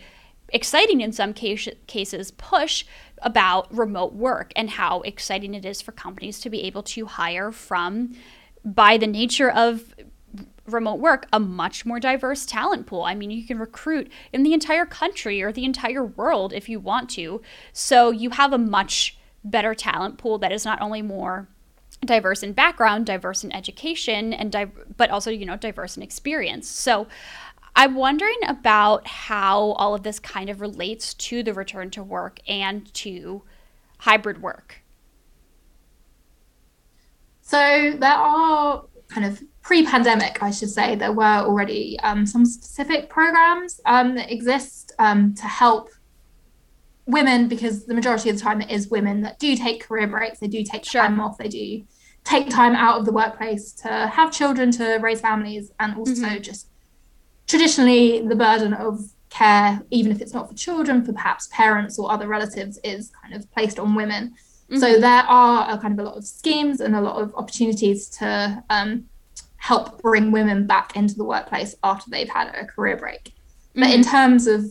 exciting 0.49 1.01
in 1.01 1.11
some 1.11 1.33
case- 1.33 1.67
cases 1.87 2.31
push 2.31 2.85
about 3.21 3.73
remote 3.73 4.13
work 4.13 4.51
and 4.55 4.71
how 4.71 5.01
exciting 5.01 5.53
it 5.53 5.65
is 5.65 5.81
for 5.81 5.91
companies 5.91 6.39
to 6.39 6.49
be 6.49 6.63
able 6.63 6.83
to 6.83 7.05
hire 7.05 7.51
from 7.51 8.15
by 8.63 8.97
the 8.97 9.07
nature 9.07 9.49
of 9.49 9.93
remote 10.65 10.99
work 10.99 11.27
a 11.31 11.39
much 11.39 11.85
more 11.85 11.99
diverse 11.99 12.45
talent 12.45 12.85
pool. 12.85 13.03
I 13.03 13.15
mean, 13.15 13.31
you 13.31 13.45
can 13.45 13.57
recruit 13.57 14.11
in 14.33 14.43
the 14.43 14.53
entire 14.53 14.85
country 14.85 15.41
or 15.41 15.51
the 15.51 15.65
entire 15.65 16.03
world 16.03 16.53
if 16.53 16.67
you 16.67 16.79
want 16.79 17.09
to. 17.11 17.41
So 17.71 18.11
you 18.11 18.31
have 18.31 18.53
a 18.53 18.57
much 18.57 19.17
better 19.43 19.73
talent 19.73 20.17
pool 20.17 20.37
that 20.39 20.51
is 20.51 20.65
not 20.65 20.81
only 20.81 21.01
more 21.01 21.47
diverse 22.05 22.43
in 22.43 22.53
background, 22.53 23.05
diverse 23.05 23.43
in 23.43 23.51
education, 23.51 24.33
and 24.33 24.51
di- 24.51 24.71
but 24.95 25.09
also 25.09 25.31
you 25.31 25.45
know 25.45 25.55
diverse 25.57 25.97
in 25.97 26.03
experience. 26.03 26.67
So 26.67 27.07
I'm 27.75 27.95
wondering 27.95 28.39
about 28.47 29.05
how 29.07 29.73
all 29.73 29.93
of 29.93 30.03
this 30.03 30.19
kind 30.19 30.49
of 30.49 30.61
relates 30.61 31.13
to 31.15 31.43
the 31.43 31.53
return 31.53 31.91
to 31.91 32.03
work 32.03 32.39
and 32.47 32.91
to 32.95 33.43
hybrid 33.99 34.41
work. 34.41 34.81
So 37.41 37.95
there 37.97 38.11
are 38.11 38.83
kind 39.07 39.25
of 39.25 39.41
pre-pandemic, 39.61 40.41
I 40.41 40.51
should 40.51 40.69
say, 40.69 40.95
there 40.95 41.13
were 41.13 41.23
already 41.23 41.99
um, 41.99 42.25
some 42.25 42.45
specific 42.45 43.09
programs 43.09 43.79
um, 43.85 44.15
that 44.15 44.31
exist 44.31 44.91
um, 44.99 45.33
to 45.35 45.43
help 45.43 45.89
women, 47.07 47.47
because 47.47 47.85
the 47.85 47.93
majority 47.93 48.29
of 48.29 48.35
the 48.35 48.41
time 48.41 48.61
it 48.61 48.69
is 48.69 48.89
women 48.89 49.21
that 49.21 49.39
do 49.39 49.55
take 49.55 49.81
career 49.81 50.07
breaks, 50.07 50.39
they 50.39 50.47
do 50.47 50.63
take 50.63 50.85
sure. 50.85 51.01
time 51.01 51.19
off, 51.19 51.37
they 51.37 51.47
do 51.47 51.83
take 52.23 52.49
time 52.49 52.75
out 52.75 52.99
of 52.99 53.05
the 53.05 53.11
workplace 53.13 53.71
to 53.71 53.87
have 53.87 54.31
children, 54.31 54.69
to 54.71 54.97
raise 55.01 55.21
families, 55.21 55.71
and 55.79 55.95
also 55.97 56.23
mm-hmm. 56.23 56.41
just 56.41 56.67
traditionally 57.47 58.27
the 58.27 58.35
burden 58.35 58.73
of 58.73 58.99
care, 59.29 59.81
even 59.89 60.11
if 60.11 60.21
it's 60.21 60.33
not 60.33 60.49
for 60.49 60.55
children, 60.55 61.03
for 61.03 61.13
perhaps 61.13 61.47
parents 61.51 61.97
or 61.97 62.11
other 62.11 62.27
relatives, 62.27 62.77
is 62.83 63.11
kind 63.21 63.33
of 63.33 63.49
placed 63.53 63.79
on 63.79 63.95
women. 63.95 64.33
Mm-hmm. 64.69 64.79
So 64.79 64.99
there 64.99 65.23
are 65.23 65.73
a 65.73 65.77
kind 65.77 65.97
of 65.97 66.05
a 66.05 66.09
lot 66.09 66.17
of 66.17 66.25
schemes 66.25 66.81
and 66.81 66.93
a 66.93 67.01
lot 67.01 67.21
of 67.21 67.33
opportunities 67.35 68.09
to 68.19 68.61
um, 68.69 69.05
help 69.55 70.01
bring 70.01 70.31
women 70.31 70.67
back 70.67 70.97
into 70.97 71.15
the 71.15 71.23
workplace 71.23 71.75
after 71.83 72.09
they've 72.09 72.29
had 72.29 72.53
a 72.53 72.65
career 72.65 72.97
break. 72.97 73.23
Mm-hmm. 73.23 73.81
But 73.81 73.91
in 73.91 74.01
mm-hmm. 74.01 74.11
terms 74.11 74.47
of 74.47 74.65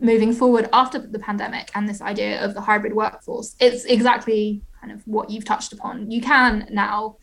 moving 0.00 0.32
forward 0.32 0.68
after 0.72 0.98
the 0.98 1.18
pandemic 1.18 1.70
and 1.74 1.88
this 1.88 2.00
idea 2.00 2.44
of 2.44 2.54
the 2.54 2.60
hybrid 2.60 2.94
workforce, 2.94 3.54
it's 3.60 3.84
exactly 3.84 4.62
kind 4.80 4.92
of 4.92 5.02
what 5.06 5.30
you've 5.30 5.44
touched 5.44 5.72
upon. 5.72 6.10
You 6.10 6.20
can 6.20 6.68
now 6.70 7.16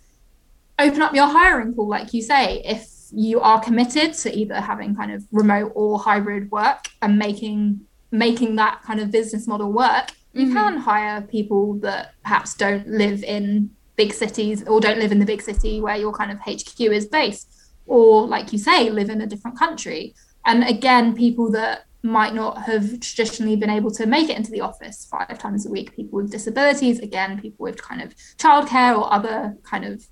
open 0.77 1.01
up 1.01 1.13
your 1.13 1.27
hiring 1.27 1.73
pool, 1.73 1.87
like 1.87 2.13
you 2.13 2.21
say, 2.21 2.61
if 2.65 2.89
you 3.11 3.39
are 3.39 3.61
committed 3.61 4.13
to 4.13 4.35
either 4.35 4.55
having 4.55 4.95
kind 4.95 5.11
of 5.11 5.25
remote 5.31 5.71
or 5.75 5.99
hybrid 5.99 6.51
work 6.51 6.85
and 7.01 7.17
making 7.17 7.81
making 8.11 8.55
that 8.55 8.81
kind 8.81 8.99
of 8.99 9.11
business 9.11 9.45
model 9.47 9.71
work, 9.71 10.11
you 10.33 10.45
mm-hmm. 10.45 10.53
can 10.53 10.77
hire 10.77 11.21
people 11.21 11.73
that 11.79 12.13
perhaps 12.23 12.53
don't 12.53 12.87
live 12.87 13.23
in 13.23 13.69
big 13.95 14.13
cities 14.13 14.63
or 14.67 14.79
don't 14.79 14.99
live 14.99 15.11
in 15.11 15.19
the 15.19 15.25
big 15.25 15.41
city 15.41 15.81
where 15.81 15.97
your 15.97 16.13
kind 16.13 16.31
of 16.31 16.39
HQ 16.39 16.79
is 16.79 17.05
based, 17.05 17.49
or 17.85 18.25
like 18.27 18.53
you 18.53 18.59
say, 18.59 18.89
live 18.89 19.09
in 19.09 19.21
a 19.21 19.27
different 19.27 19.57
country. 19.57 20.13
And 20.45 20.63
again, 20.63 21.15
people 21.15 21.51
that 21.51 21.85
might 22.05 22.33
not 22.33 22.61
have 22.63 22.99
traditionally 22.99 23.55
been 23.55 23.69
able 23.69 23.91
to 23.91 24.05
make 24.05 24.29
it 24.29 24.37
into 24.37 24.51
the 24.51 24.61
office 24.61 25.07
five 25.09 25.37
times 25.39 25.65
a 25.65 25.69
week, 25.69 25.95
people 25.95 26.17
with 26.17 26.31
disabilities, 26.31 26.99
again, 26.99 27.41
people 27.41 27.63
with 27.63 27.81
kind 27.81 28.01
of 28.01 28.15
childcare 28.37 28.97
or 28.97 29.11
other 29.11 29.57
kind 29.63 29.83
of 29.83 30.07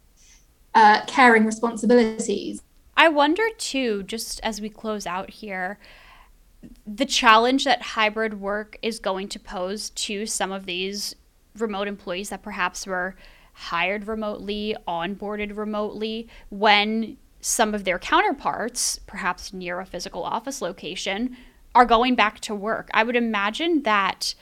uh, 0.76 1.06
caring 1.06 1.46
responsibilities. 1.46 2.62
I 2.98 3.10
wonder 3.10 3.44
too, 3.58 4.04
just 4.04 4.40
as 4.42 4.60
we 4.60 4.70
close 4.70 5.06
out 5.06 5.30
here, 5.30 5.80
the 6.86 7.06
challenge 7.06 7.66
that 7.66 7.82
hybrid 7.82 8.40
work 8.40 8.78
is 8.82 9.00
going 9.00 9.28
to 9.30 9.40
pose 9.40 9.90
to 9.92 10.26
some 10.26 10.52
of 10.52 10.66
these 10.66 11.16
remote 11.58 11.88
employees 11.88 12.30
that 12.30 12.42
perhaps 12.42 12.88
were 12.88 13.16
hired 13.54 14.08
remotely, 14.08 14.76
onboarded 14.88 15.56
remotely, 15.56 16.28
when 16.50 17.18
some 17.42 17.76
of 17.76 17.84
their 17.84 18.00
counterparts, 18.00 19.00
perhaps 19.06 19.54
near 19.54 19.80
a 19.80 19.86
physical 19.86 20.24
office 20.24 20.62
location, 20.62 21.36
are 21.76 21.86
going 21.86 22.16
back 22.16 22.40
to 22.42 22.56
work. 22.56 22.90
I 22.94 23.04
would 23.04 23.16
imagine 23.16 23.84
that 23.84 24.36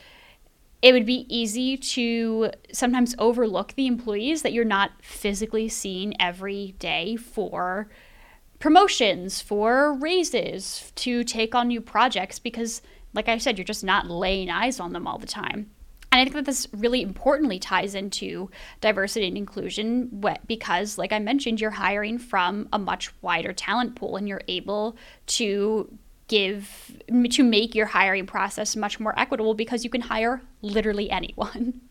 it 0.81 0.93
would 0.93 1.05
be 1.05 1.25
easy 1.29 1.77
to 1.77 2.51
sometimes 2.73 3.15
overlook 3.19 3.73
the 3.75 3.87
employees 3.87 4.41
that 4.41 4.53
you're 4.53 4.65
not 4.65 4.91
physically 5.01 5.69
seeing 5.69 6.19
every 6.19 6.75
day 6.79 7.15
for 7.15 7.87
promotions, 8.59 9.41
for 9.41 9.93
raises, 9.93 10.91
to 10.95 11.23
take 11.23 11.53
on 11.53 11.67
new 11.67 11.81
projects 11.81 12.39
because, 12.39 12.81
like 13.13 13.29
I 13.29 13.37
said, 13.37 13.57
you're 13.57 13.65
just 13.65 13.83
not 13.83 14.09
laying 14.09 14.49
eyes 14.49 14.79
on 14.79 14.93
them 14.93 15.07
all 15.07 15.17
the 15.19 15.27
time. 15.27 15.69
And 16.11 16.19
I 16.19 16.23
think 16.25 16.35
that 16.35 16.45
this 16.45 16.67
really 16.73 17.01
importantly 17.01 17.57
ties 17.57 17.95
into 17.95 18.49
diversity 18.81 19.27
and 19.27 19.37
inclusion 19.37 20.21
because, 20.45 20.97
like 20.97 21.13
I 21.13 21.19
mentioned, 21.19 21.61
you're 21.61 21.71
hiring 21.71 22.17
from 22.17 22.67
a 22.73 22.79
much 22.79 23.13
wider 23.21 23.53
talent 23.53 23.95
pool 23.95 24.17
and 24.17 24.27
you're 24.27 24.41
able 24.47 24.97
to 25.27 25.97
give, 26.31 26.97
to 27.29 27.43
make 27.43 27.75
your 27.75 27.85
hiring 27.85 28.25
process 28.25 28.77
much 28.77 28.99
more 29.01 29.13
equitable 29.19 29.53
because 29.53 29.83
you 29.83 29.89
can 29.89 29.99
hire 29.99 30.41
literally 30.61 31.11
anyone. 31.11 31.81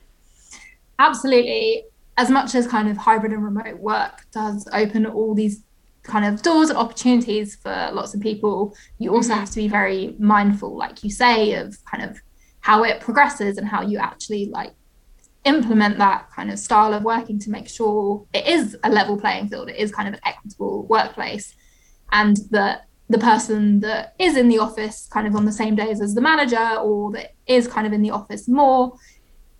Absolutely. 0.98 1.84
As 2.18 2.30
much 2.30 2.54
as 2.54 2.66
kind 2.66 2.88
of 2.88 2.98
hybrid 2.98 3.32
and 3.32 3.42
remote 3.42 3.78
work 3.78 4.26
does 4.30 4.68
open 4.72 5.06
all 5.06 5.34
these 5.34 5.62
kind 6.02 6.26
of 6.26 6.42
doors 6.42 6.68
and 6.68 6.78
opportunities 6.78 7.56
for 7.56 7.90
lots 7.92 8.14
of 8.14 8.20
people, 8.20 8.76
you 8.98 9.10
also 9.10 9.30
mm-hmm. 9.30 9.40
have 9.40 9.50
to 9.50 9.56
be 9.56 9.68
very 9.68 10.14
mindful, 10.18 10.76
like 10.76 11.02
you 11.02 11.10
say, 11.10 11.54
of 11.54 11.82
kind 11.86 12.08
of 12.08 12.18
how 12.60 12.84
it 12.84 13.00
progresses 13.00 13.56
and 13.56 13.66
how 13.66 13.80
you 13.80 13.98
actually 13.98 14.46
like 14.46 14.72
implement 15.44 15.96
that 15.96 16.30
kind 16.30 16.50
of 16.50 16.58
style 16.58 16.92
of 16.92 17.02
working 17.04 17.38
to 17.38 17.50
make 17.50 17.68
sure 17.68 18.26
it 18.34 18.46
is 18.46 18.76
a 18.84 18.90
level 18.90 19.18
playing 19.18 19.48
field, 19.48 19.70
it 19.70 19.76
is 19.76 19.92
kind 19.92 20.08
of 20.08 20.14
an 20.14 20.20
equitable 20.26 20.86
workplace, 20.86 21.54
and 22.12 22.36
that 22.50 22.86
the 23.08 23.18
person 23.18 23.80
that 23.80 24.14
is 24.18 24.36
in 24.36 24.48
the 24.48 24.58
office 24.58 25.08
kind 25.10 25.26
of 25.26 25.36
on 25.36 25.44
the 25.44 25.52
same 25.52 25.74
days 25.74 26.00
as 26.00 26.14
the 26.14 26.20
manager 26.20 26.76
or 26.80 27.12
that 27.12 27.34
is 27.46 27.68
kind 27.68 27.86
of 27.86 27.92
in 27.92 28.02
the 28.02 28.10
office 28.10 28.48
more 28.48 28.96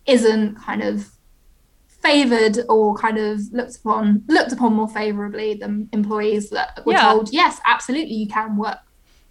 isn't 0.05 0.55
kind 0.55 0.83
of 0.83 1.09
favored 2.01 2.59
or 2.69 2.95
kind 2.95 3.17
of 3.17 3.41
looked 3.51 3.77
upon 3.77 4.23
looked 4.27 4.51
upon 4.51 4.73
more 4.73 4.87
favorably 4.89 5.53
than 5.55 5.89
employees 5.93 6.49
that 6.49 6.85
were 6.85 6.93
yeah. 6.93 7.11
told 7.11 7.31
yes 7.33 7.59
absolutely 7.65 8.13
you 8.13 8.27
can 8.27 8.55
work 8.57 8.77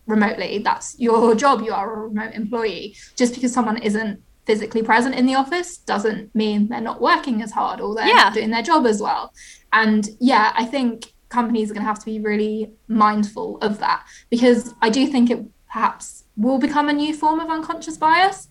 remotely 0.07 0.59
that's 0.59 0.99
your 0.99 1.35
job 1.35 1.63
you 1.63 1.73
are 1.73 1.95
a 1.95 2.09
remote 2.09 2.35
employee 2.35 2.97
just 3.17 3.35
because 3.35 3.53
someone 3.53 3.77
isn't 3.79 4.21
physically 4.47 4.83
present 4.83 5.15
in 5.15 5.27
the 5.27 5.35
office 5.35 5.79
doesn't 5.79 6.33
mean 6.35 6.69
they're 6.69 6.81
not 6.81 7.01
working 7.01 7.43
as 7.43 7.51
hard 7.51 7.81
or 7.81 7.95
they're 7.95 8.07
yeah. 8.07 8.33
doing 8.33 8.51
their 8.51 8.63
job 8.63 8.87
as 8.87 9.01
well 9.01 9.33
and 9.73 10.11
yeah 10.21 10.53
i 10.55 10.65
think 10.65 11.13
companies 11.39 11.71
are 11.71 11.75
going 11.75 11.87
to 11.87 11.93
have 11.93 12.05
to 12.05 12.11
be 12.15 12.19
really 12.21 12.73
mindful 12.89 13.59
of 13.69 13.79
that 13.85 14.01
because 14.35 14.75
i 14.87 14.89
do 14.99 15.07
think 15.07 15.31
it 15.31 15.41
perhaps 15.73 16.25
will 16.37 16.61
become 16.67 16.89
a 16.89 16.99
new 17.03 17.13
form 17.23 17.39
of 17.41 17.49
unconscious 17.57 17.97
bias 17.97 18.49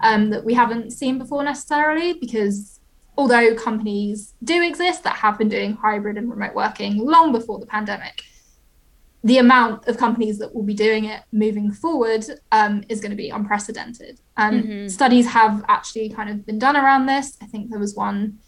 um, 0.00 0.30
that 0.30 0.44
we 0.44 0.54
haven't 0.54 0.90
seen 0.90 1.18
before 1.18 1.42
necessarily 1.44 2.14
because 2.14 2.80
although 3.16 3.54
companies 3.54 4.34
do 4.42 4.62
exist 4.62 5.04
that 5.04 5.16
have 5.24 5.36
been 5.38 5.48
doing 5.56 5.74
hybrid 5.74 6.16
and 6.16 6.30
remote 6.30 6.54
working 6.54 6.92
long 7.14 7.32
before 7.32 7.58
the 7.58 7.66
pandemic 7.66 8.16
the 9.24 9.38
amount 9.38 9.86
of 9.86 9.96
companies 9.96 10.38
that 10.38 10.54
will 10.54 10.64
be 10.64 10.74
doing 10.74 11.04
it 11.04 11.22
moving 11.32 11.70
forward 11.70 12.24
um, 12.50 12.82
is 12.88 13.00
going 13.00 13.10
to 13.10 13.16
be 13.16 13.30
unprecedented. 13.30 14.20
And 14.36 14.64
mm-hmm. 14.64 14.88
studies 14.88 15.26
have 15.28 15.64
actually 15.68 16.08
kind 16.08 16.28
of 16.28 16.44
been 16.44 16.58
done 16.58 16.76
around 16.76 17.06
this. 17.06 17.36
I 17.40 17.46
think 17.46 17.70
there 17.70 17.78
was 17.78 17.94
one, 17.94 18.38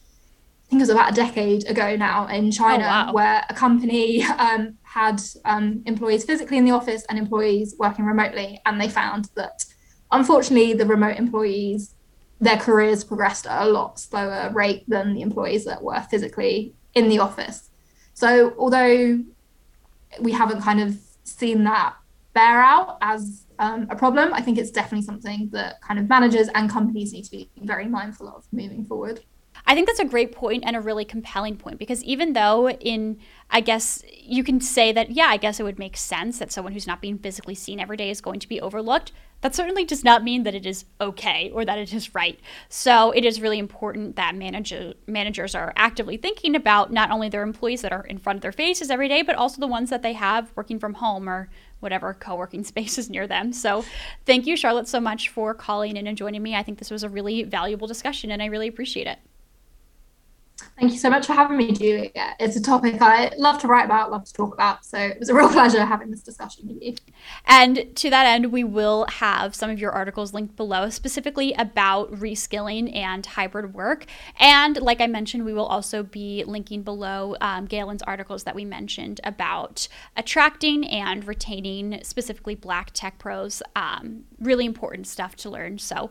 I 0.64 0.70
think 0.70 0.80
it 0.80 0.84
was 0.84 0.90
about 0.90 1.12
a 1.12 1.14
decade 1.14 1.68
ago 1.68 1.94
now 1.94 2.26
in 2.26 2.50
China, 2.50 2.84
oh, 2.84 2.88
wow. 2.88 3.12
where 3.12 3.44
a 3.48 3.54
company 3.54 4.22
um, 4.38 4.76
had 4.82 5.20
um, 5.44 5.82
employees 5.86 6.24
physically 6.24 6.58
in 6.58 6.64
the 6.64 6.70
office 6.70 7.04
and 7.08 7.18
employees 7.18 7.74
working 7.78 8.04
remotely. 8.04 8.60
And 8.64 8.80
they 8.80 8.88
found 8.88 9.30
that 9.36 9.64
unfortunately, 10.10 10.72
the 10.72 10.86
remote 10.86 11.16
employees, 11.16 11.94
their 12.40 12.56
careers 12.56 13.04
progressed 13.04 13.46
at 13.46 13.62
a 13.62 13.70
lot 13.70 13.98
slower 13.98 14.50
rate 14.52 14.84
than 14.88 15.14
the 15.14 15.22
employees 15.22 15.64
that 15.66 15.82
were 15.82 16.00
physically 16.10 16.74
in 16.94 17.08
the 17.08 17.18
office. 17.18 17.70
So, 18.14 18.54
although 18.58 19.22
we 20.20 20.32
haven't 20.32 20.62
kind 20.62 20.80
of 20.80 20.96
seen 21.24 21.64
that 21.64 21.94
bear 22.32 22.60
out 22.60 22.98
as 23.00 23.46
um, 23.58 23.86
a 23.90 23.96
problem. 23.96 24.34
I 24.34 24.42
think 24.42 24.58
it's 24.58 24.70
definitely 24.70 25.04
something 25.04 25.48
that 25.52 25.80
kind 25.80 25.98
of 25.98 26.08
managers 26.08 26.48
and 26.54 26.68
companies 26.68 27.12
need 27.12 27.24
to 27.24 27.30
be 27.30 27.50
very 27.62 27.86
mindful 27.86 28.28
of 28.28 28.44
moving 28.52 28.84
forward. 28.84 29.20
I 29.66 29.74
think 29.74 29.86
that's 29.86 30.00
a 30.00 30.04
great 30.04 30.32
point 30.32 30.64
and 30.66 30.76
a 30.76 30.80
really 30.80 31.04
compelling 31.04 31.56
point 31.56 31.78
because 31.78 32.04
even 32.04 32.34
though 32.34 32.68
in 32.70 33.18
I 33.50 33.60
guess 33.60 34.02
you 34.12 34.44
can 34.44 34.60
say 34.60 34.92
that 34.92 35.10
yeah, 35.10 35.26
I 35.26 35.36
guess 35.36 35.58
it 35.58 35.62
would 35.62 35.78
make 35.78 35.96
sense 35.96 36.38
that 36.38 36.52
someone 36.52 36.72
who's 36.72 36.86
not 36.86 37.00
being 37.00 37.18
physically 37.18 37.54
seen 37.54 37.80
every 37.80 37.96
day 37.96 38.10
is 38.10 38.20
going 38.20 38.40
to 38.40 38.48
be 38.48 38.60
overlooked, 38.60 39.12
that 39.44 39.54
certainly 39.54 39.84
does 39.84 40.02
not 40.02 40.24
mean 40.24 40.42
that 40.44 40.54
it 40.54 40.64
is 40.64 40.86
okay 41.00 41.50
or 41.52 41.66
that 41.66 41.78
it 41.78 41.92
is 41.92 42.14
right. 42.14 42.40
So 42.70 43.10
it 43.10 43.26
is 43.26 43.42
really 43.42 43.58
important 43.58 44.16
that 44.16 44.34
manager, 44.34 44.94
managers 45.06 45.54
are 45.54 45.72
actively 45.76 46.16
thinking 46.16 46.56
about 46.56 46.90
not 46.90 47.10
only 47.10 47.28
their 47.28 47.42
employees 47.42 47.82
that 47.82 47.92
are 47.92 48.04
in 48.06 48.16
front 48.16 48.38
of 48.38 48.42
their 48.42 48.52
faces 48.52 48.90
every 48.90 49.06
day, 49.06 49.20
but 49.20 49.34
also 49.34 49.60
the 49.60 49.66
ones 49.66 49.90
that 49.90 50.02
they 50.02 50.14
have 50.14 50.50
working 50.56 50.78
from 50.78 50.94
home 50.94 51.28
or 51.28 51.50
whatever 51.80 52.14
co-working 52.14 52.64
spaces 52.72 53.10
near 53.10 53.26
them. 53.26 53.52
So 53.52 53.84
thank 54.24 54.46
you, 54.46 54.56
Charlotte, 54.56 54.88
so 54.88 54.98
much 54.98 55.28
for 55.28 55.52
calling 55.52 55.98
in 55.98 56.06
and 56.06 56.16
joining 56.16 56.42
me. 56.42 56.54
I 56.54 56.62
think 56.62 56.78
this 56.78 56.90
was 56.90 57.02
a 57.02 57.10
really 57.10 57.42
valuable 57.42 57.86
discussion 57.86 58.30
and 58.30 58.42
I 58.42 58.46
really 58.46 58.68
appreciate 58.68 59.06
it. 59.06 59.18
Thank 60.78 60.92
you 60.92 60.98
so 60.98 61.10
much 61.10 61.26
for 61.26 61.32
having 61.32 61.56
me, 61.56 61.72
Julia. 61.72 62.10
It's 62.38 62.56
a 62.56 62.62
topic 62.62 63.00
I 63.00 63.32
love 63.36 63.60
to 63.60 63.66
write 63.66 63.84
about, 63.84 64.10
love 64.10 64.24
to 64.24 64.32
talk 64.32 64.54
about. 64.54 64.84
So 64.84 64.98
it 64.98 65.18
was 65.18 65.28
a 65.28 65.34
real 65.34 65.48
pleasure 65.52 65.84
having 65.84 66.10
this 66.10 66.22
discussion 66.22 66.68
with 66.68 66.82
you. 66.82 66.94
And 67.46 67.94
to 67.96 68.10
that 68.10 68.26
end, 68.26 68.52
we 68.52 68.62
will 68.62 69.06
have 69.08 69.54
some 69.54 69.70
of 69.70 69.78
your 69.80 69.90
articles 69.90 70.32
linked 70.32 70.56
below, 70.56 70.90
specifically 70.90 71.52
about 71.54 72.12
reskilling 72.12 72.94
and 72.94 73.24
hybrid 73.24 73.74
work. 73.74 74.06
And 74.38 74.80
like 74.80 75.00
I 75.00 75.06
mentioned, 75.06 75.44
we 75.44 75.54
will 75.54 75.66
also 75.66 76.02
be 76.02 76.44
linking 76.44 76.82
below 76.82 77.36
um, 77.40 77.66
Galen's 77.66 78.02
articles 78.02 78.44
that 78.44 78.54
we 78.54 78.64
mentioned 78.64 79.20
about 79.24 79.88
attracting 80.16 80.86
and 80.86 81.26
retaining 81.26 82.00
specifically 82.02 82.54
Black 82.54 82.90
tech 82.92 83.18
pros. 83.18 83.62
Um, 83.74 84.24
really 84.40 84.66
important 84.66 85.06
stuff 85.06 85.34
to 85.36 85.50
learn. 85.50 85.78
So 85.78 86.10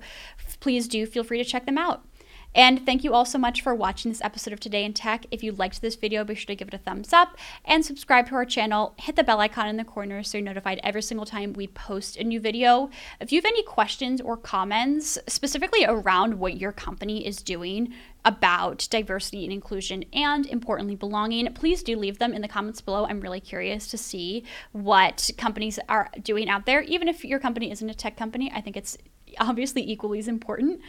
please 0.59 0.87
do 0.87 1.05
feel 1.05 1.23
free 1.23 1.37
to 1.37 1.49
check 1.49 1.65
them 1.65 1.77
out. 1.77 2.05
And 2.55 2.85
thank 2.85 3.03
you 3.03 3.13
all 3.13 3.25
so 3.25 3.39
much 3.39 3.61
for 3.61 3.73
watching 3.73 4.11
this 4.11 4.21
episode 4.21 4.53
of 4.53 4.59
Today 4.59 4.85
in 4.85 4.93
Tech. 4.93 5.25
If 5.31 5.41
you 5.43 5.51
liked 5.51 5.81
this 5.81 5.95
video, 5.95 6.23
be 6.23 6.35
sure 6.35 6.45
to 6.47 6.55
give 6.55 6.67
it 6.67 6.73
a 6.73 6.77
thumbs 6.77 7.11
up 7.11 7.35
and 7.65 7.83
subscribe 7.83 8.27
to 8.27 8.35
our 8.35 8.45
channel. 8.45 8.93
Hit 8.97 9.15
the 9.15 9.23
bell 9.23 9.39
icon 9.39 9.67
in 9.67 9.77
the 9.77 9.83
corner 9.83 10.21
so 10.21 10.37
you're 10.37 10.45
notified 10.45 10.79
every 10.83 11.01
single 11.01 11.25
time 11.25 11.53
we 11.53 11.65
post 11.65 12.15
a 12.15 12.23
new 12.23 12.39
video. 12.39 12.91
If 13.19 13.31
you 13.31 13.39
have 13.39 13.45
any 13.45 13.63
questions 13.63 14.21
or 14.21 14.37
comments 14.37 15.17
specifically 15.27 15.83
around 15.83 16.35
what 16.35 16.57
your 16.57 16.71
company 16.71 17.25
is 17.25 17.37
doing 17.37 17.91
about 18.23 18.87
diversity 18.91 19.43
and 19.43 19.51
inclusion 19.51 20.05
and 20.13 20.45
importantly 20.45 20.95
belonging, 20.95 21.51
please 21.55 21.81
do 21.81 21.97
leave 21.97 22.19
them 22.19 22.33
in 22.33 22.43
the 22.43 22.47
comments 22.47 22.81
below. 22.81 23.05
I'm 23.05 23.19
really 23.19 23.41
curious 23.41 23.87
to 23.87 23.97
see 23.97 24.43
what 24.71 25.31
companies 25.37 25.79
are 25.89 26.09
doing 26.21 26.49
out 26.49 26.67
there. 26.67 26.81
Even 26.81 27.07
if 27.07 27.25
your 27.25 27.39
company 27.39 27.71
isn't 27.71 27.89
a 27.89 27.95
tech 27.95 28.15
company, 28.15 28.51
I 28.53 28.61
think 28.61 28.77
it's 28.77 28.97
obviously 29.39 29.89
equally 29.89 30.19
as 30.19 30.27
important. 30.27 30.81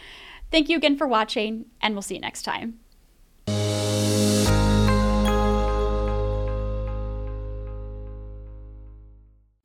Thank 0.55 0.69
you 0.69 0.77
again 0.77 0.97
for 0.97 1.09
watching, 1.09 1.64
and 1.81 1.97
we'll 1.97 2.03
see 2.03 2.14
you 2.14 2.21
next 2.21 2.43
time. 2.43 2.79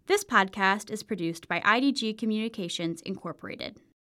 This 0.08 0.24
podcast 0.24 0.90
is 0.90 1.04
produced 1.04 1.48
by 1.48 1.60
IDG 1.60 2.18
Communications 2.18 3.04
Incorporated. 3.04 3.80